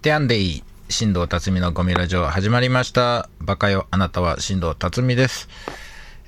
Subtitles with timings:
[0.00, 0.64] てやんでいい。
[0.88, 3.28] 新藤辰巳のゴミラジオ始まりました。
[3.38, 5.50] バカよ、あなたは新藤辰巳です。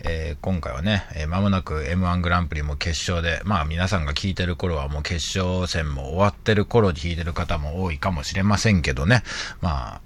[0.02, 9.22] えー今回はね、えー間もなく M1 グランプリも決勝で、まあ皆さんが聞いてる頃はもう決勝戦も終わってる頃に聞いてる方も多いかもしれませんけどね。
[9.62, 10.00] まあ、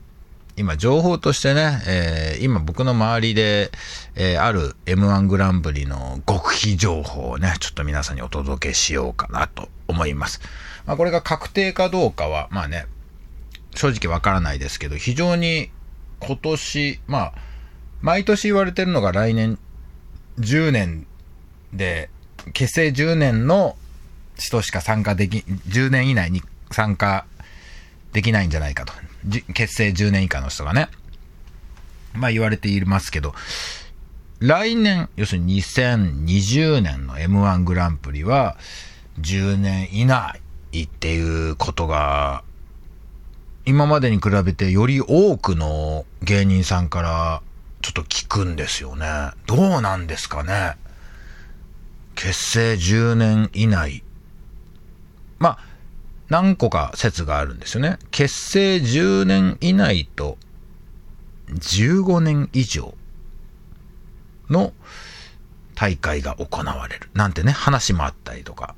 [0.57, 3.73] 今情報としてね、えー今僕の周りで、
[4.14, 10.41] えーある M1 グランプリの極秘情報をね、ちょっと皆さんにお届けしようかなと思います。
[10.87, 12.87] まあこれが確定かどうかは、まあね、
[13.77, 15.71] 正直わからないですけど、非常に
[16.21, 17.34] 今年、まあ、
[18.01, 19.59] 毎年言われてるのが来年
[20.41, 21.07] 10年
[21.73, 22.11] で、
[22.53, 23.77] 結成10年の
[24.37, 27.27] 人しか参加でき、10年以内に参加
[28.12, 28.93] できないんじゃないかと。
[29.53, 30.89] 結成10年以下の人がね。
[32.15, 33.34] まあ言われていますけど、
[34.39, 38.56] 来年、要するに2020年の M1 グランプリは、
[39.20, 40.41] 10年以内
[40.77, 42.45] っていうことが、
[43.66, 47.42] 今までに比べてより多くの芸人さんから
[47.83, 49.33] ちょっと聞くんですよね。
[49.47, 50.77] どうなんですかね。
[52.14, 54.05] 結成10年以内。
[55.41, 55.59] まあ、
[56.28, 57.98] 何個か説があるんですよね。
[58.12, 60.39] 結成10年以内と
[61.48, 62.94] 15年以上
[64.48, 64.72] の
[65.75, 67.11] 大会が行われる。
[67.14, 68.77] なんてね、話もあったりとか。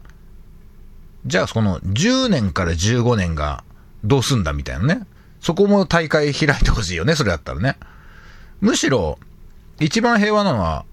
[1.27, 3.64] じゃあその10年から15年が
[4.04, 5.06] どうすんだみたいなね。
[5.41, 7.77] そこも大会開いてほしいよね、それだったらね。
[8.60, 9.18] むしろ、
[9.80, 10.84] 一番平和なのは、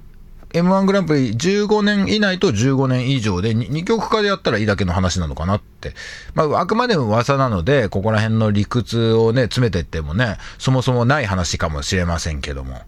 [0.54, 5.94] M1 グランプリ15年以内と15年以上で 2, 曲化でやったらいいだけの話なのかなって。
[6.34, 12.82] まあ、あくまでも噂なので、ここら辺の理屈をね、詰めてってもね、そもそもない話かもしれませんけども。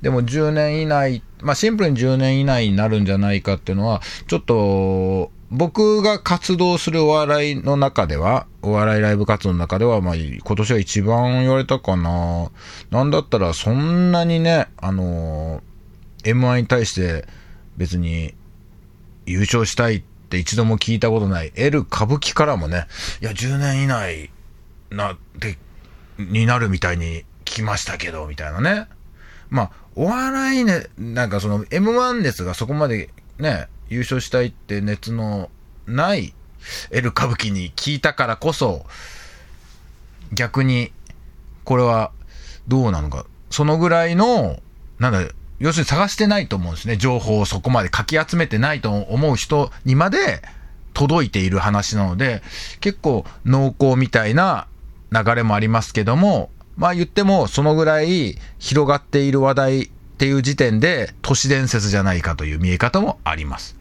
[0.00, 12.50] でも10年以内、まあシンプルに10年以内になるんじゃないかっていうのは、ちょっと、僕が活動するお笑いの中では、お笑いライブ活動の中では、まあ今年は一番言われたかな。
[12.90, 15.62] なんだったらそんなにね、あの、
[16.24, 17.26] M1 に対して
[17.76, 18.34] 別に
[19.26, 22.86] 優勝したいって一度も聞いたことない L 歌舞伎からもね、
[23.22, 24.30] いや10年以内
[24.90, 25.56] な、で、
[26.18, 28.88] になるみたいに聞きましたけど、みたいなね。
[29.48, 35.50] まあ、お笑いね、なんかその M1 熱がそこまでね、優勝したいって熱の
[35.86, 36.34] ない
[36.90, 38.86] L 歌舞伎に聞いたからこそ、
[40.32, 40.92] 逆に、
[41.64, 42.12] これは
[42.68, 43.26] どうなのか。
[43.50, 44.60] そのぐらいの、
[44.98, 45.20] なんだ、
[45.58, 46.96] 要するに探してないと思うんですね。
[46.96, 50.42] 情報をそこまでかき集めてないと思う人にまで
[50.92, 52.42] 届いている話なので、
[52.80, 54.66] 結構濃厚みたいな
[55.10, 63.76] 流れもありますけども、まあ言ってもそのぐらい広がっている話題っていう時点で都市伝説じゃないかという見え方もあります。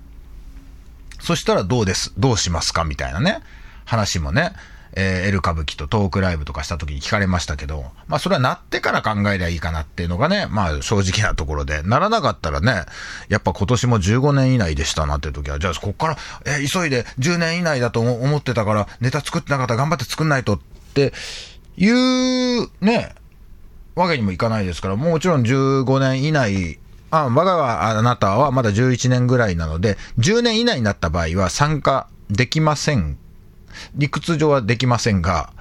[1.22, 2.12] そしたらどうです？
[2.18, 2.84] どうしますか？
[2.84, 3.40] みたいなね、
[3.85, 4.51] 話もね、
[4.97, 12.84] えー、L 歌舞伎とトークライブとかした時に聞かれましたけど、まあそれはなってから考えりゃいいかなっていうのがね、まあ正直なところで、ならなかったらね、
[13.29, 20.59] やっぱ今年も15年以内でしたなっていう時は、じゃあこっから、えー急いで10年以内だと思ってたから、ネタ作ってなかったら頑張って作んないとっ
[20.94, 21.13] て
[21.78, 23.16] いうね、
[23.95, 26.79] わけにもいかないですから、もちろん15年以内、
[27.11, 33.17] あ、我があなたはまだ11年ぐらいなので、10年以内になった場合は参加できません。
[33.95, 35.51] 理屈上はできませんが、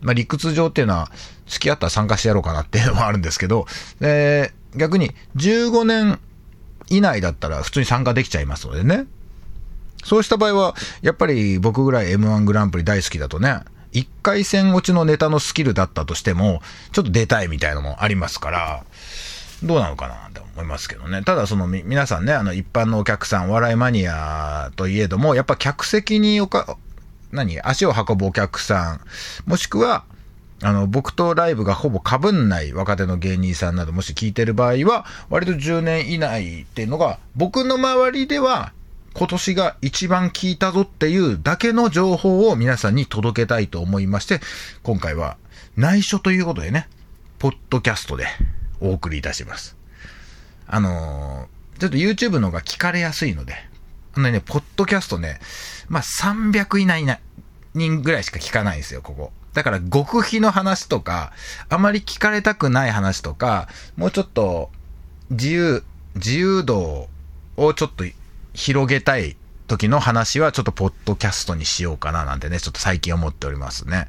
[0.00, 1.10] まあ、理屈上っていうのは、
[1.46, 3.66] 付き合ったら参加してやろうかなっていうのもあるんですけど、
[4.00, 6.18] えー逆に15年
[6.88, 9.06] 以内だったら普通に参加できちゃいますのでね。
[10.04, 13.60] そうした場合は、やっぱり僕ぐらい M1 グランプリ大好きだとね、
[13.92, 18.84] 1回戦落ちのネタのスキルだったとしても、ちょっと出たいみたいなのもありますから、
[19.62, 21.22] どうなのかなって思いますけどね。
[21.22, 26.76] ただそのみ皆さんね、あの一般のお客さん、お笑いマニアといえども、やっぱ客席におか、
[27.30, 29.00] 何足を運ぶお客さん、
[29.48, 30.04] もしくは、
[30.64, 38.72] あの、僕とライブがほぼ被んない若手の芸人さんなどもし聞いてる場合は、割と10年以内っていうのが、僕の周りでは、
[39.14, 44.40] 今年が一番聞いたぞっていうだけの情報を皆さんに届けたいと思いまして、
[44.82, 45.36] 今回は
[45.76, 46.88] 内緒ということでね、
[47.38, 48.26] ポッドキャストで
[48.80, 49.76] お送りいたします。
[50.66, 53.54] あのーちょっと YouTube の方が聞かれやすいので、
[54.14, 55.40] あのね、ポッドキャストね、
[55.88, 57.18] まあ、300以内な
[57.74, 59.32] 人ぐらいしか聞かないんですよ、ここ。
[59.52, 61.32] だから、極秘の話とか、
[61.68, 63.66] あまり聞かれたくない話とか、
[63.96, 64.70] もうちょっと、
[65.30, 65.82] 自由、
[66.14, 67.08] 自由度
[67.56, 68.04] をちょっと
[68.54, 74.08] 広げたい時の話は、ちょっとポッドキャストにしようかななんてね、ちょっと最近思っておりますね。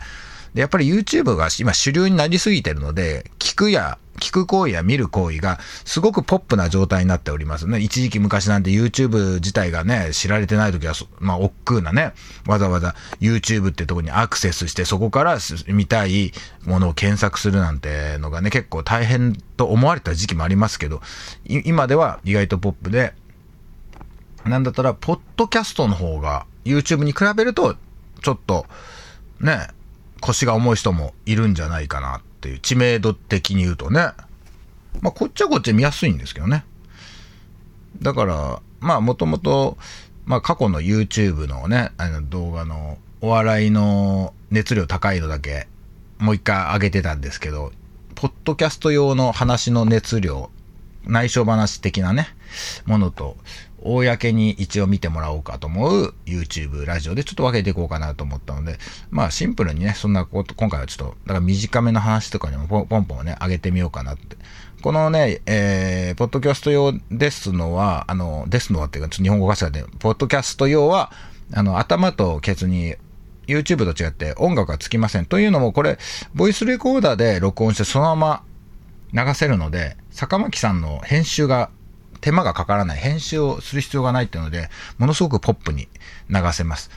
[0.54, 7.80] で、やっぱり YouTube が今主流になりすぎてるので、聞くや、聞く行為や見る行為がすごくポップな状態になっておりますね。
[7.80, 12.14] 一時期昔なんて YouTube 自体がね、知られてない時は、まあ、億劫なね、
[12.46, 16.32] わざわざ YouTube ってとこにアクセスして、そこから見たい
[16.66, 21.02] ものを検索するなんてのがね、結構大変と思われた時期もありますけど、
[21.46, 23.16] 今では意外とポップで、
[24.46, 27.76] なんだったら、ポッドキャストの方が YouTube に比べると、
[28.22, 28.66] ちょっと、
[29.40, 29.68] ね、
[30.22, 34.12] 腰が重い人もいるんじゃないかなっていう、知名度的に言うとね。
[35.02, 36.66] まあ、こっちはこっち見やすいんですけどね。
[38.02, 39.78] だから、まあ、もともと、
[40.26, 45.68] まあ、過去の YouTube のね、あの動画のお笑いの熱量高いのだけ、
[46.20, 47.72] もう一回上げてたんですけど、
[48.16, 50.50] ポッドキャスト用の話の熱量、
[51.06, 52.28] 内緒話的なね、
[52.86, 53.38] ものと、
[53.84, 58.78] 公に一応見てもらおうかと思う YouTube、ラジオでちょっと分けていこうかなと思ったので、
[59.12, 64.38] まあシンプルにね、そんなこと、今回はちょっと、だから短めの話とかにもポンポンポンね、上げてみようかなって。
[64.82, 71.12] このね、えー、ポッドキャスト用ですのは、あの、ですのはっていうか、ちょっと日本語化しで、ポッドキャスト用は、
[71.54, 72.96] あの、頭とケツに
[73.48, 75.26] YouTube と違って音楽がつきません。
[75.26, 75.98] というのも、これ、
[76.34, 78.44] ボイスレコーダーで録音してそのまま
[79.14, 81.70] 流せるので、坂巻さんの編集が
[82.22, 85.88] 手間がかからない、編集をする必要がないっていうので、ものすごくポップに
[86.30, 86.90] 流せます。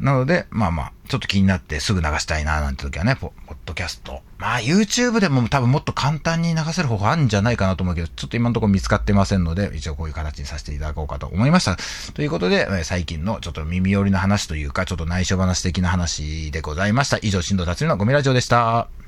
[0.00, 4.22] なので、まあまあ、ちょっと気になってすぐ流したいななんて時はね、ポッドキャスト。
[4.38, 11.76] まあ YouTube でも多分もっと簡単に流せる方法あるんじゃないかなと思うけど、ちょっと今のところ見つかってませんので、一応こういう形にさせていただこうかと思いました。
[12.14, 17.18] ということで、最近のちょっと耳寄りな話というか、ちょっと内緒話的な話でございました。
[17.22, 19.01] 以上、新藤達のゴミラジオでした。